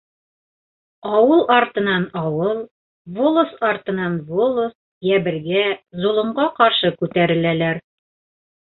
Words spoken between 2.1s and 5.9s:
ауыл, волость артынан волость йәбергә,